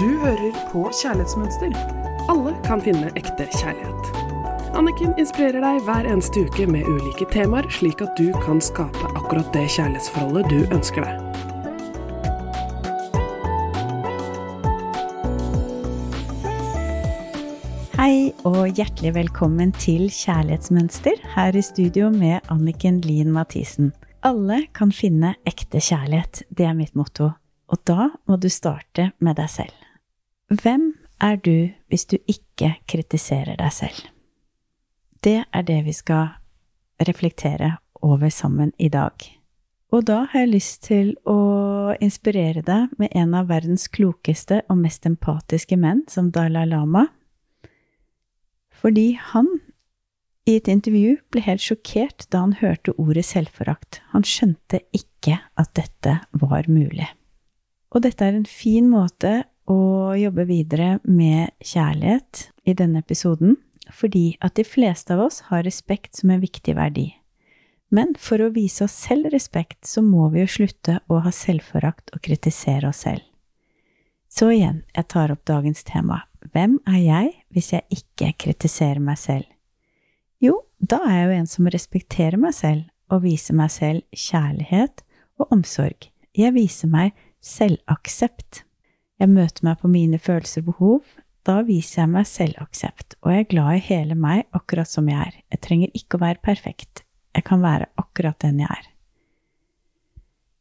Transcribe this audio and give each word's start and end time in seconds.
Du 0.00 0.08
hører 0.16 0.54
på 0.72 0.86
Kjærlighetsmønster. 0.96 1.74
Alle 2.32 2.54
kan 2.64 2.80
finne 2.80 3.10
ekte 3.20 3.44
kjærlighet. 3.52 4.06
Anniken 4.72 5.10
inspirerer 5.20 5.60
deg 5.60 5.82
hver 5.84 6.06
eneste 6.08 6.40
uke 6.46 6.64
med 6.72 6.86
ulike 6.88 7.26
temaer, 7.28 7.66
slik 7.68 8.00
at 8.00 8.14
du 8.16 8.30
kan 8.40 8.62
skape 8.64 9.10
akkurat 9.10 9.50
det 9.52 9.66
kjærlighetsforholdet 9.74 10.48
du 10.48 10.72
ønsker 10.72 11.04
deg. 11.04 11.20
Hei 17.98 18.32
og 18.48 18.72
hjertelig 18.72 19.12
velkommen 19.18 19.76
til 19.76 20.08
Kjærlighetsmønster 20.08 21.20
her 21.34 21.52
i 21.52 21.66
studio 21.66 22.08
med 22.14 22.40
Anniken 22.48 23.02
Lien 23.04 23.36
Mathisen. 23.36 23.92
Alle 24.24 24.62
kan 24.72 24.96
finne 24.96 25.36
ekte 25.44 25.76
kjærlighet, 25.76 26.46
det 26.48 26.70
er 26.72 26.80
mitt 26.80 26.96
motto. 26.96 27.34
Og 27.68 27.84
da 27.84 28.08
må 28.24 28.40
du 28.40 28.48
starte 28.48 29.10
med 29.20 29.36
deg 29.36 29.52
selv. 29.52 29.79
Hvem 30.50 30.96
er 31.22 31.36
du 31.38 31.70
hvis 31.86 32.08
du 32.10 32.16
ikke 32.26 32.72
kritiserer 32.90 33.54
deg 33.54 33.70
selv? 33.70 34.08
Det 35.22 35.44
er 35.46 35.62
det 35.62 35.84
vi 35.86 35.92
skal 35.94 36.32
reflektere 37.06 37.76
over 38.02 38.32
sammen 38.34 38.72
i 38.78 38.88
dag. 38.90 39.14
Og 39.94 40.06
da 40.08 40.24
har 40.32 40.42
jeg 40.42 40.50
lyst 40.50 40.82
til 40.88 41.12
å 41.22 41.94
inspirere 42.02 42.64
deg 42.66 42.90
med 42.98 43.14
en 43.14 43.36
av 43.38 43.46
verdens 43.46 43.86
klokeste 43.86 44.64
og 44.66 44.80
mest 44.82 45.06
empatiske 45.06 45.78
menn, 45.78 46.02
som 46.10 46.32
Dalai 46.34 46.66
Lama. 46.66 47.06
Fordi 48.74 49.12
han 49.30 49.46
i 50.50 50.56
et 50.58 50.70
intervju 50.72 51.14
ble 51.30 51.44
helt 51.46 51.62
sjokkert 51.62 52.26
da 52.34 52.42
han 52.42 52.56
hørte 52.58 52.96
ordet 52.98 53.28
selvforakt. 53.28 54.00
Han 54.10 54.26
skjønte 54.26 54.82
ikke 54.90 55.38
at 55.54 55.74
dette 55.78 56.18
var 56.42 56.66
mulig. 56.66 57.06
Og 57.94 58.02
dette 58.02 58.26
er 58.26 58.34
en 58.34 58.50
fin 58.50 58.90
måte 58.90 59.44
å 59.70 60.16
jobbe 60.18 60.46
videre 60.48 60.98
med 61.06 61.52
kjærlighet 61.62 62.48
i 62.66 62.74
denne 62.74 63.02
episoden, 63.04 63.56
fordi 63.90 64.36
at 64.42 64.56
de 64.58 64.64
fleste 64.66 65.14
av 65.14 65.24
oss 65.28 65.40
har 65.50 65.64
respekt 65.66 66.18
som 66.18 66.32
en 66.34 66.42
viktig 66.42 66.74
verdi. 66.78 67.08
Men 67.90 68.14
for 68.18 68.42
å 68.42 68.52
vise 68.54 68.84
oss 68.86 68.94
selv 68.94 69.32
respekt, 69.34 69.82
så 69.86 70.02
må 70.02 70.28
vi 70.30 70.44
jo 70.44 70.50
slutte 70.50 71.00
å 71.10 71.22
ha 71.24 71.32
selvforakt 71.34 72.12
og 72.14 72.22
kritisere 72.22 72.90
oss 72.90 73.02
selv. 73.06 73.24
Så 74.30 74.52
igjen, 74.54 74.84
jeg 74.94 75.08
tar 75.10 75.32
opp 75.34 75.42
dagens 75.48 75.82
tema. 75.86 76.20
Hvem 76.54 76.78
er 76.86 77.00
jeg 77.02 77.32
hvis 77.50 77.72
jeg 77.74 77.98
ikke 77.98 78.30
kritiserer 78.46 79.02
meg 79.02 79.18
selv? 79.18 79.48
Jo, 80.40 80.62
da 80.78 81.02
er 81.04 81.16
jeg 81.16 81.26
jo 81.26 81.38
en 81.40 81.50
som 81.50 81.70
respekterer 81.74 82.38
meg 82.40 82.54
selv 82.56 82.86
og 83.10 83.24
viser 83.26 83.58
meg 83.58 83.74
selv 83.74 84.06
kjærlighet 84.14 85.02
og 85.42 85.50
omsorg. 85.58 86.06
Jeg 86.38 86.54
viser 86.54 86.88
meg 86.92 87.18
selvaksept. 87.42 88.62
Jeg 89.20 89.28
møter 89.28 89.66
meg 89.66 89.80
på 89.82 89.90
mine 89.92 90.18
følelser 90.18 90.64
og 90.64 90.70
behov. 90.72 91.00
Da 91.44 91.60
viser 91.64 92.02
jeg 92.02 92.12
meg 92.12 92.28
selvaksept, 92.28 93.16
og 93.24 93.32
jeg 93.32 93.44
er 93.44 93.50
glad 93.50 93.76
i 93.76 93.84
hele 93.84 94.16
meg 94.16 94.46
akkurat 94.56 94.88
som 94.88 95.08
jeg 95.08 95.20
er. 95.20 95.36
Jeg 95.52 95.62
trenger 95.64 95.94
ikke 95.96 96.18
å 96.18 96.24
være 96.24 96.44
perfekt. 96.44 97.04
Jeg 97.36 97.46
kan 97.46 97.62
være 97.64 97.88
akkurat 98.00 98.40
den 98.44 98.60
jeg 98.60 98.72
er. 98.72 98.88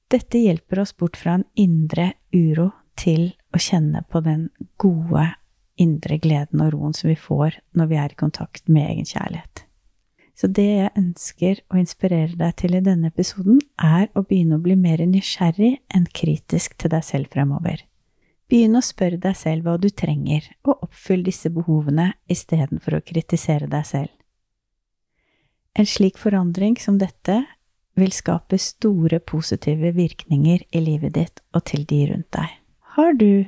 Dette 0.10 0.42
hjelper 0.42 0.82
oss 0.82 0.96
bort 0.98 1.20
fra 1.20 1.38
en 1.38 1.46
indre 1.60 2.14
uro 2.34 2.72
til 3.00 3.32
å 3.54 3.62
kjenne 3.62 4.02
på 4.10 4.22
den 4.26 4.48
gode 4.82 5.28
indre 5.80 6.18
gleden 6.20 6.64
og 6.66 6.74
roen 6.74 6.96
som 6.98 7.12
vi 7.12 7.18
får 7.20 7.60
når 7.78 7.92
vi 7.92 8.00
er 8.02 8.14
i 8.14 8.20
kontakt 8.20 8.68
med 8.68 8.90
egen 8.90 9.08
kjærlighet. 9.08 9.66
Så 10.40 10.48
det 10.56 10.66
jeg 10.66 10.96
ønsker 10.96 11.62
å 11.68 11.80
inspirere 11.82 12.40
deg 12.40 12.56
til 12.60 12.78
i 12.78 12.84
denne 12.84 13.12
episoden, 13.12 13.60
er 13.76 14.08
å 14.16 14.24
begynne 14.24 14.56
å 14.56 14.64
bli 14.64 14.78
mer 14.80 15.04
nysgjerrig 15.04 15.74
enn 15.96 16.08
kritisk 16.16 16.78
til 16.80 16.94
deg 16.94 17.04
selv 17.04 17.32
fremover. 17.34 17.84
Begynn 18.50 18.80
å 18.80 18.82
spørre 18.82 19.20
deg 19.22 19.36
selv 19.38 19.68
hva 19.68 19.76
du 19.78 19.92
trenger, 19.94 20.48
og 20.66 20.88
oppfyll 20.88 21.22
disse 21.26 21.52
behovene 21.54 22.14
istedenfor 22.32 22.98
å 22.98 23.06
kritisere 23.06 23.70
deg 23.70 23.86
selv. 23.86 24.14
En 25.78 25.86
slik 25.86 26.18
forandring 26.18 26.80
som 26.82 26.98
dette 26.98 27.44
vil 28.00 28.12
skape 28.16 28.58
store 28.58 29.20
positive 29.20 29.92
virkninger 29.96 30.66
i 30.74 30.82
livet 30.82 31.14
ditt 31.20 31.44
og 31.54 31.68
til 31.70 31.86
de 31.86 32.02
rundt 32.10 32.32
deg. 32.36 32.56
Har 32.96 33.14
du 33.14 33.46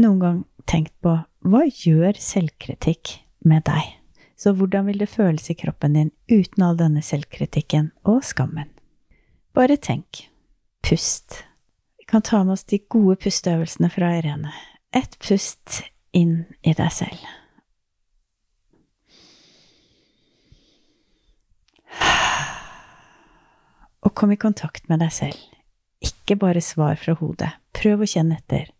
noen 0.00 0.20
gang 0.22 0.40
tenkt 0.70 0.94
på 1.04 1.18
hva 1.44 1.62
gjør 1.68 2.16
selvkritikk 2.20 3.18
med 3.44 3.66
deg? 3.68 3.96
Så 4.40 4.54
hvordan 4.56 4.86
vil 4.88 5.02
det 5.02 5.10
føles 5.12 5.50
i 5.52 5.58
kroppen 5.58 5.98
din 5.98 6.10
uten 6.32 6.64
all 6.64 6.78
denne 6.80 7.04
selvkritikken 7.04 7.90
og 8.08 8.22
skammen? 8.24 8.70
Bare 9.52 9.76
tenk. 9.76 10.30
Pust. 10.80 11.42
Kan 12.10 12.22
ta 12.22 12.44
med 12.44 12.52
oss 12.52 12.64
de 12.64 12.78
gode 12.88 13.14
pusteøvelsene 13.22 13.86
fra 13.94 14.08
Irene. 14.18 14.50
Ett 14.90 15.12
pust 15.22 15.76
inn 16.10 16.40
i 16.66 16.72
deg 16.74 16.90
selv. 16.90 17.26
Og 24.02 24.10
kom 24.18 24.32
i 24.34 24.38
kontakt 24.42 24.88
med 24.90 24.98
deg 25.04 25.12
selv. 25.14 25.38
Ikke 26.02 26.34
bare 26.34 26.58
svar 26.64 26.98
fra 26.98 27.14
hodet. 27.20 27.52
Prøv 27.78 28.02
å 28.02 28.08
kjenne 28.10 28.40
etter. 28.40 28.72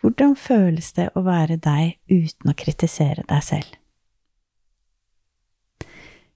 Hvordan 0.00 0.32
føles 0.40 0.94
det 0.96 1.10
å 1.12 1.24
være 1.26 1.58
deg 1.60 1.98
uten 2.08 2.54
å 2.54 2.56
kritisere 2.56 3.26
deg 3.28 3.44
selv? 3.44 3.76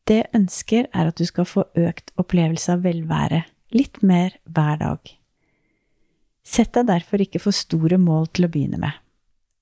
Det 0.05 0.19
jeg 0.19 0.35
ønsker, 0.37 0.91
er 0.93 1.09
at 1.15 1.17
du 1.17 1.25
skal 1.25 1.49
få 1.49 1.65
økt 1.79 2.13
opplevelse 2.21 2.77
av 2.77 2.85
velvære, 2.85 3.41
litt 3.73 4.03
mer 4.05 4.37
hver 4.45 4.77
dag. 4.85 5.17
Sett 6.51 6.73
deg 6.75 6.89
derfor 6.89 7.23
ikke 7.23 7.39
for 7.43 7.55
store 7.55 7.99
mål 8.01 8.27
til 8.35 8.49
å 8.49 8.51
begynne 8.51 8.81
med. 8.83 8.97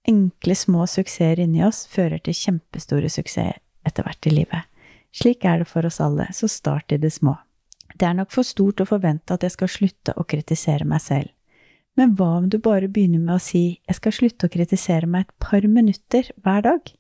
Enkle, 0.09 0.55
små 0.57 0.87
suksesser 0.89 1.43
inni 1.45 1.61
oss 1.67 1.83
fører 1.91 2.23
til 2.25 2.37
kjempestore 2.37 3.11
suksesser 3.13 3.59
etter 3.85 4.07
hvert 4.07 4.29
i 4.31 4.33
livet. 4.33 4.69
Slik 5.13 5.45
er 5.49 5.61
det 5.61 5.69
for 5.69 5.85
oss 5.89 6.01
alle, 6.01 6.31
så 6.33 6.49
start 6.49 6.95
i 6.95 7.01
det 7.01 7.11
små. 7.13 7.35
Det 7.99 8.07
er 8.09 8.17
nok 8.17 8.33
for 8.33 8.47
stort 8.47 8.81
å 8.81 8.87
forvente 8.89 9.35
at 9.35 9.45
jeg 9.45 9.53
skal 9.57 9.73
slutte 9.73 10.15
å 10.17 10.25
kritisere 10.29 10.87
meg 10.89 11.03
selv. 11.05 11.33
Men 11.99 12.15
hva 12.17 12.29
om 12.39 12.47
du 12.49 12.61
bare 12.63 12.89
begynner 12.89 13.21
med 13.21 13.35
å 13.37 13.43
si 13.43 13.81
jeg 13.89 13.99
skal 13.99 14.15
slutte 14.15 14.49
å 14.49 14.53
kritisere 14.55 15.09
meg 15.11 15.27
et 15.27 15.35
par 15.43 15.67
minutter 15.67 16.31
hver 16.45 16.63
dag? 16.65 16.93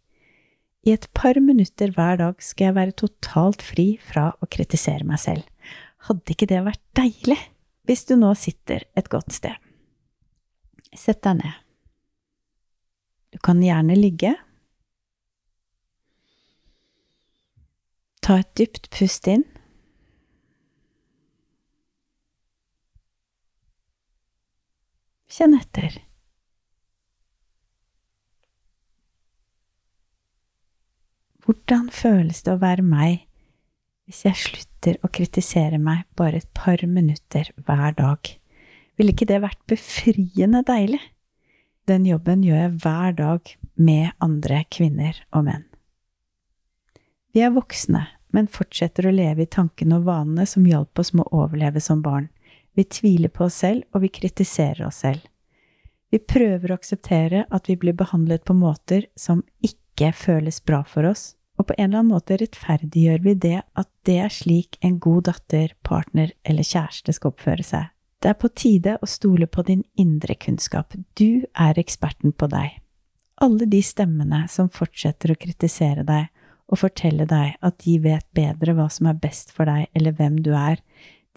I 0.84 0.94
et 0.96 1.06
par 1.16 1.38
minutter 1.44 1.92
hver 1.94 2.18
dag 2.20 2.42
skal 2.42 2.70
jeg 2.70 2.78
være 2.80 2.96
totalt 3.04 3.64
fri 3.64 3.86
fra 4.02 4.32
å 4.42 4.48
kritisere 4.50 5.06
meg 5.06 5.22
selv. 5.22 5.46
Hadde 6.08 6.34
ikke 6.34 6.50
det 6.50 6.60
vært 6.66 6.84
deilig? 6.98 7.38
Hvis 7.88 8.04
du 8.10 8.18
nå 8.20 8.34
sitter 8.36 8.84
et 8.98 9.08
godt 9.12 9.32
sted. 9.32 9.56
Sett 10.96 11.22
deg 11.22 11.40
ned. 11.40 11.64
Du 13.32 13.38
kan 13.44 13.60
gjerne 13.62 13.96
ligge. 13.96 14.34
Ta 18.24 18.40
et 18.40 18.50
dypt 18.56 18.88
pust 18.92 19.28
inn. 19.30 19.44
Kjenn 25.28 25.54
etter. 25.58 26.00
Hvordan 31.44 31.88
føles 31.94 32.42
det 32.44 32.52
å 32.52 32.60
være 32.60 32.84
meg 32.84 33.22
hvis 34.08 34.24
jeg 34.24 34.40
slutter 34.40 34.98
å 35.04 35.08
kritisere 35.12 35.78
meg 35.80 36.04
bare 36.16 36.40
et 36.42 36.50
par 36.56 36.80
minutter 36.88 37.48
hver 37.64 37.96
dag? 37.96 38.32
Ville 38.98 39.14
ikke 39.14 39.28
det 39.30 39.40
vært 39.44 39.60
befriende 39.70 40.64
deilig? 40.66 41.00
Den 41.88 42.04
jobben 42.04 42.42
gjør 42.44 42.64
jeg 42.64 42.76
hver 42.82 43.14
dag 43.16 43.52
med 43.78 44.10
andre 44.24 44.64
kvinner 44.74 45.20
og 45.32 45.46
menn. 45.46 45.64
Vi 47.32 47.44
er 47.46 47.54
voksne, 47.54 48.02
men 48.34 48.50
fortsetter 48.50 49.08
å 49.08 49.14
leve 49.14 49.44
i 49.44 49.50
tankene 49.50 50.00
og 50.00 50.08
vanene 50.08 50.44
som 50.50 50.66
hjalp 50.68 50.98
oss 51.00 51.14
med 51.14 51.28
å 51.28 51.44
overleve 51.44 51.80
som 51.80 52.02
barn. 52.04 52.28
Vi 52.76 52.84
tviler 52.84 53.32
på 53.32 53.46
oss 53.46 53.60
selv, 53.62 53.86
og 53.94 54.02
vi 54.04 54.10
kritiserer 54.12 54.84
oss 54.88 55.00
selv. 55.06 55.22
Vi 56.10 56.18
prøver 56.18 56.72
å 56.72 56.78
akseptere 56.78 57.44
at 57.52 57.68
vi 57.68 57.76
blir 57.80 57.96
behandlet 57.96 58.44
på 58.48 58.56
måter 58.56 59.06
som 59.16 59.44
ikke 59.64 60.10
føles 60.16 60.60
bra 60.64 60.82
for 60.88 61.08
oss, 61.08 61.34
og 61.58 61.68
på 61.68 61.76
en 61.76 61.88
eller 61.90 62.02
annen 62.02 62.14
måte 62.14 62.38
rettferdiggjør 62.40 63.22
vi 63.24 63.34
det 63.46 63.58
at 63.62 63.90
det 64.08 64.18
er 64.24 64.32
slik 64.32 64.78
en 64.84 64.98
god 65.02 65.28
datter, 65.28 65.74
partner 65.84 66.32
eller 66.44 66.66
kjæreste 66.66 67.14
skal 67.16 67.34
oppføre 67.34 67.66
seg. 67.66 67.88
Det 68.18 68.32
er 68.32 68.38
på 68.38 68.50
tide 68.50 68.96
å 69.02 69.06
stole 69.06 69.46
på 69.46 69.62
din 69.66 69.84
indre 69.94 70.34
kunnskap. 70.34 70.94
Du 71.14 71.44
er 71.54 71.78
eksperten 71.78 72.32
på 72.34 72.48
deg. 72.50 72.80
Alle 73.38 73.68
de 73.70 73.78
stemmene 73.84 74.46
som 74.50 74.70
fortsetter 74.74 75.32
å 75.32 75.38
kritisere 75.38 76.02
deg 76.06 76.26
og 76.68 76.80
fortelle 76.82 77.28
deg 77.30 77.54
at 77.64 77.78
de 77.84 77.94
vet 78.02 78.26
bedre 78.34 78.74
hva 78.74 78.88
som 78.90 79.06
er 79.08 79.20
best 79.22 79.54
for 79.54 79.70
deg 79.70 79.86
eller 79.94 80.16
hvem 80.18 80.40
du 80.42 80.50
er, 80.58 80.82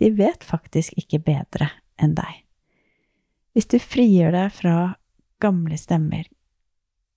de 0.02 0.10
vet 0.18 0.44
faktisk 0.44 0.98
ikke 0.98 1.22
bedre 1.22 1.70
enn 2.02 2.18
deg. 2.18 2.42
Hvis 3.54 3.70
du 3.70 3.78
frigjør 3.84 4.34
deg 4.34 4.52
fra 4.56 4.76
gamle 5.44 5.78
stemmer, 5.78 6.26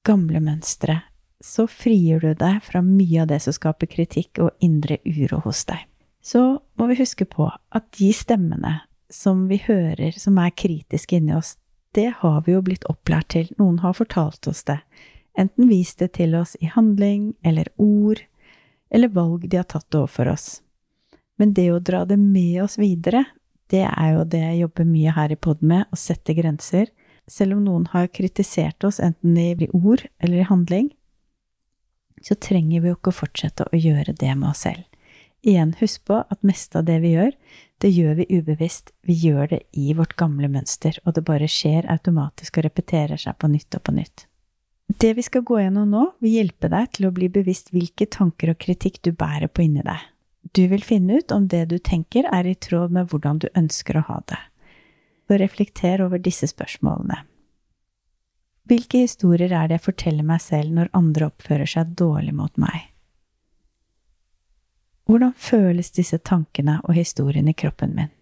gamle 0.04 0.42
mønstre 0.44 1.00
så 1.44 1.66
frigjør 1.68 2.20
du 2.20 2.32
deg 2.40 2.60
fra 2.64 2.80
mye 2.84 3.22
av 3.22 3.28
det 3.32 3.40
som 3.44 3.54
skaper 3.54 3.90
kritikk 3.90 4.40
og 4.42 4.64
indre 4.64 4.98
uro 5.04 5.42
hos 5.44 5.64
deg. 5.68 5.82
Så 6.24 6.40
må 6.80 6.88
vi 6.88 6.98
huske 7.00 7.26
på 7.28 7.50
at 7.50 7.88
de 7.98 8.08
stemmene 8.16 8.78
som 9.14 9.46
vi 9.48 9.60
hører 9.62 10.16
som 10.18 10.38
er 10.42 10.54
kritiske 10.54 11.18
inni 11.18 11.36
oss, 11.36 11.54
det 11.94 12.10
har 12.18 12.42
vi 12.46 12.56
jo 12.56 12.62
blitt 12.66 12.86
opplært 12.90 13.30
til, 13.36 13.50
noen 13.60 13.78
har 13.84 13.94
fortalt 13.94 14.48
oss 14.50 14.64
det, 14.66 14.80
enten 15.38 15.70
vist 15.70 16.02
det 16.02 16.14
til 16.18 16.34
oss 16.34 16.56
i 16.60 16.70
handling 16.70 17.32
eller 17.46 17.70
ord, 17.78 18.24
eller 18.90 19.14
valg 19.14 19.46
de 19.48 19.60
har 19.60 19.68
tatt 19.70 19.94
overfor 19.94 20.32
oss. 20.34 20.48
Men 21.38 21.54
det 21.54 21.68
å 21.72 21.80
dra 21.82 22.04
det 22.06 22.18
med 22.18 22.62
oss 22.64 22.76
videre, 22.78 23.24
det 23.70 23.84
er 23.86 24.10
jo 24.14 24.26
det 24.28 24.42
jeg 24.42 24.60
jobber 24.64 24.90
mye 24.90 25.14
her 25.16 25.32
i 25.34 25.38
pod 25.38 25.62
med, 25.62 25.86
å 25.90 25.98
sette 25.98 26.34
grenser. 26.36 26.90
Selv 27.30 27.56
om 27.56 27.64
noen 27.64 27.86
har 27.94 28.10
kritisert 28.12 28.84
oss, 28.84 29.00
enten 29.02 29.38
i 29.38 29.70
ord 29.72 30.04
eller 30.18 30.42
i 30.42 30.48
handling, 30.48 30.90
så 32.22 32.34
trenger 32.34 32.82
vi 32.82 32.90
jo 32.90 32.98
ikke 32.98 33.12
å 33.12 33.20
fortsette 33.22 33.66
å 33.66 33.78
gjøre 33.78 34.14
det 34.18 34.34
med 34.34 34.50
oss 34.50 34.64
selv. 34.66 34.84
Igjen, 35.44 35.74
husk 35.76 36.06
på 36.08 36.22
at 36.22 36.46
meste 36.46 36.80
av 36.80 36.86
det 36.88 37.02
vi 37.02 37.10
gjør, 37.12 37.34
det 37.84 37.90
gjør 37.92 38.14
vi 38.16 38.26
ubevisst. 38.38 38.94
Vi 39.04 39.12
gjør 39.26 39.50
det 39.50 39.58
i 39.76 39.92
vårt 39.96 40.14
gamle 40.16 40.48
mønster, 40.48 40.96
og 41.04 41.18
det 41.18 41.26
bare 41.28 41.48
skjer 41.50 41.84
automatisk 41.92 42.56
og 42.58 42.64
repeterer 42.64 43.20
seg 43.20 43.36
på 43.36 43.50
nytt 43.52 43.76
og 43.76 43.84
på 43.84 43.92
nytt. 43.92 44.24
Det 44.88 45.12
vi 45.18 45.24
skal 45.26 45.44
gå 45.44 45.58
gjennom 45.60 45.90
nå, 45.92 46.04
vil 46.24 46.38
hjelpe 46.38 46.70
deg 46.72 46.88
til 46.96 47.08
å 47.08 47.12
bli 47.12 47.28
bevisst 47.32 47.74
hvilke 47.76 48.08
tanker 48.08 48.54
og 48.54 48.60
kritikk 48.64 49.02
du 49.04 49.12
bærer 49.12 49.52
på 49.52 49.66
inni 49.66 49.84
deg. 49.84 50.00
Du 50.56 50.64
vil 50.68 50.84
finne 50.84 51.20
ut 51.20 51.32
om 51.32 51.48
det 51.48 51.66
du 51.72 51.76
tenker 51.78 52.28
er 52.32 52.48
i 52.48 52.56
tråd 52.56 52.92
med 52.92 53.12
hvordan 53.12 53.40
du 53.44 53.48
ønsker 53.52 54.00
å 54.00 54.06
ha 54.08 54.18
det. 54.32 54.40
Så 55.28 55.40
reflekter 55.40 56.04
over 56.04 56.20
disse 56.20 56.48
spørsmålene. 56.48 57.20
Hvilke 58.68 59.04
historier 59.04 59.52
er 59.52 59.68
det 59.68 59.76
jeg 59.78 59.88
forteller 59.90 60.24
meg 60.24 60.40
selv 60.40 60.72
når 60.72 60.92
andre 60.96 61.28
oppfører 61.28 61.68
seg 61.68 61.92
dårlig 62.00 62.32
mot 62.36 62.52
meg? 62.60 62.93
Hvordan 65.04 65.34
føles 65.36 65.90
disse 65.92 66.18
tankene 66.18 66.78
og 66.84 66.96
historiene 66.96 67.52
i 67.52 67.58
kroppen 67.58 67.92
min? 67.96 68.12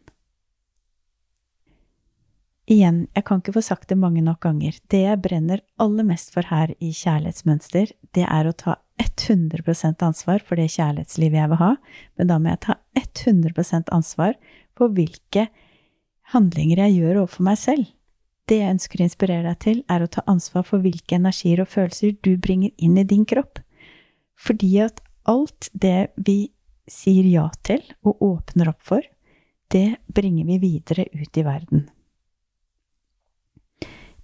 Igjen, 2.70 3.05
jeg 3.14 3.26
kan 3.26 3.43
ikke 3.43 3.56
få 3.56 3.62
sagt 3.67 3.90
det 3.90 3.99
mange 3.99 4.23
nok 4.23 4.40
ganger, 4.46 4.76
det 4.90 5.02
jeg 5.02 5.20
brenner 5.23 5.62
aller 5.82 6.06
mest 6.06 6.31
for 6.34 6.46
her 6.46 6.70
i 6.79 6.93
Kjærlighetsmønster, 6.94 7.90
det 8.14 8.25
er 8.25 8.49
å 8.49 8.55
ta 8.55 8.76
100% 9.02 10.05
ansvar 10.06 10.44
for 10.46 10.58
det 10.58 10.70
kjærlighetslivet 10.70 11.40
jeg 11.40 11.50
vil 11.50 11.61
ha, 11.61 11.73
men 12.19 12.31
da 12.31 12.38
må 12.38 12.52
jeg 12.52 12.62
ta 12.67 12.79
100% 12.99 13.90
ansvar 13.94 14.38
for 14.78 14.94
hvilke 14.94 15.49
handlinger 16.32 16.85
jeg 16.85 17.00
gjør 17.00 17.23
overfor 17.25 17.46
meg 17.50 17.58
selv. 17.61 17.90
Det 18.49 18.58
jeg 18.58 18.75
ønsker 18.76 19.02
å 19.02 19.06
inspirere 19.06 19.46
deg 19.46 19.61
til, 19.62 19.82
er 19.90 20.02
å 20.02 20.11
ta 20.11 20.25
ansvar 20.31 20.67
for 20.67 20.82
hvilke 20.82 21.19
energier 21.19 21.62
og 21.62 21.70
følelser 21.70 22.17
du 22.25 22.35
bringer 22.38 22.73
inn 22.78 22.99
i 22.99 23.06
din 23.06 23.26
kropp. 23.28 23.61
Fordi 24.38 24.73
at 24.87 25.02
alt 25.28 25.69
det 25.73 26.12
vi 26.17 26.52
sier 26.90 27.26
ja 27.29 27.49
til 27.64 27.82
og 28.02 28.23
åpner 28.23 28.73
opp 28.73 28.82
for, 28.84 29.02
det 29.73 30.02
bringer 30.06 30.46
vi 30.49 30.58
videre 30.62 31.06
ut 31.12 31.38
i 31.38 31.44
verden. 31.46 31.87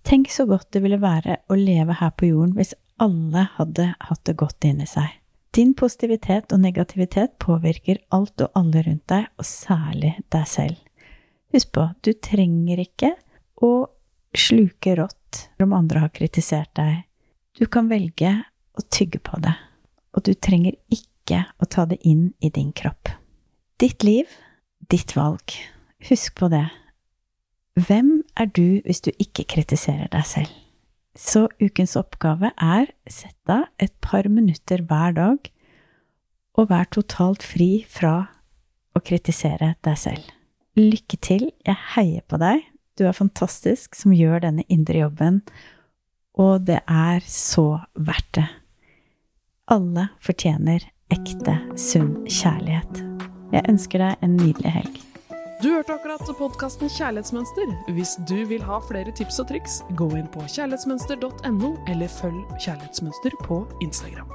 Tenk 0.08 0.30
så 0.32 0.46
godt 0.48 0.70
det 0.72 0.82
ville 0.84 1.00
være 1.00 1.40
å 1.48 1.56
leve 1.58 1.96
her 2.00 2.12
på 2.16 2.30
jorden 2.30 2.54
hvis 2.56 2.74
alle 3.00 3.46
hadde 3.56 3.90
hatt 4.08 4.24
det 4.28 4.36
godt 4.40 4.64
inni 4.68 4.86
seg. 4.88 5.08
Din 5.54 5.72
positivitet 5.76 6.52
og 6.52 6.60
negativitet 6.60 7.38
påvirker 7.40 8.02
alt 8.14 8.40
og 8.44 8.56
alle 8.58 8.82
rundt 8.84 9.06
deg, 9.10 9.28
og 9.40 9.46
særlig 9.48 10.12
deg 10.32 10.44
selv. 10.48 10.76
Husk 11.54 11.72
på, 11.72 11.86
du 12.04 12.12
trenger 12.12 12.82
ikke 12.82 13.14
å 13.64 13.88
sluke 14.36 14.94
rått 14.98 15.48
om 15.62 15.72
andre 15.76 16.04
har 16.04 16.12
kritisert 16.14 16.74
deg. 16.76 17.00
Du 17.56 17.66
kan 17.66 17.88
velge 17.90 18.34
å 18.76 18.84
tygge 18.92 19.20
på 19.24 19.40
det, 19.42 19.54
og 20.14 20.24
du 20.28 20.34
trenger 20.36 20.76
ikke 20.92 21.17
å 21.36 21.68
ta 21.68 21.84
det 21.88 21.98
inn 22.06 22.32
i 22.40 22.50
din 22.50 22.72
kropp. 22.72 23.10
Ditt 23.78 24.04
liv, 24.06 24.30
ditt 24.90 25.14
valg. 25.16 25.54
Husk 26.08 26.34
på 26.38 26.48
det. 26.52 26.66
Hvem 27.78 28.22
er 28.38 28.48
du 28.50 28.80
hvis 28.86 29.02
du 29.04 29.12
ikke 29.18 29.46
kritiserer 29.50 30.10
deg 30.10 30.26
selv? 30.26 30.50
Så 31.18 31.48
ukens 31.58 31.96
oppgave 31.98 32.52
er 32.54 32.90
sett 33.10 33.50
av 33.50 33.66
et 33.82 33.94
par 34.04 34.28
minutter 34.30 34.82
hver 34.86 35.14
dag 35.16 35.50
og 36.58 36.70
vær 36.70 36.88
totalt 36.90 37.44
fri 37.46 37.84
fra 37.86 38.28
å 38.94 39.02
kritisere 39.02 39.74
deg 39.86 39.98
selv. 39.98 40.26
Lykke 40.78 41.18
til, 41.22 41.48
jeg 41.66 41.78
heier 41.94 42.22
på 42.26 42.38
deg, 42.42 42.62
du 42.98 43.06
er 43.06 43.14
fantastisk 43.14 43.98
som 43.98 44.14
gjør 44.14 44.42
denne 44.46 44.66
indre 44.70 45.04
jobben, 45.04 45.42
og 46.38 46.66
det 46.66 46.80
er 46.86 47.22
så 47.26 47.82
verdt 47.94 48.30
det. 48.38 48.46
Alle 49.70 50.08
fortjener 50.22 50.86
ekte, 51.14 51.54
sunn 51.78 52.14
kjærlighet. 52.28 53.04
Jeg 53.52 53.64
ønsker 53.70 54.02
deg 54.02 54.24
en 54.24 54.36
nydelig 54.36 54.72
helg. 54.72 54.98
Du 55.58 55.72
hørte 55.72 55.96
akkurat 55.96 56.22
podkasten 56.38 56.90
Kjærlighetsmønster. 56.92 57.72
Hvis 57.96 58.12
du 58.30 58.44
vil 58.46 58.62
ha 58.62 58.78
flere 58.86 59.10
tips 59.10 59.40
og 59.42 59.48
triks, 59.50 59.80
gå 59.98 60.06
inn 60.14 60.28
på 60.30 60.44
kjærlighetsmønster.no, 60.46 61.72
eller 61.90 62.12
følg 62.20 62.44
Kjærlighetsmønster 62.62 63.34
på 63.42 63.64
Instagram. 63.82 64.30